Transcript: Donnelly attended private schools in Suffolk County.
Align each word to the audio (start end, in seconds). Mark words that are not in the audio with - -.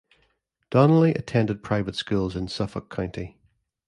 Donnelly 0.71 1.13
attended 1.13 1.61
private 1.61 1.95
schools 1.95 2.35
in 2.35 2.47
Suffolk 2.47 2.89
County. 2.89 3.37